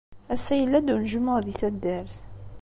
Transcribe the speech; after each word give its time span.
Ass-a 0.33 0.55
yella-d 0.61 0.91
unejmuɛ 0.93 1.37
di 1.45 1.53
taddart. 1.59 2.15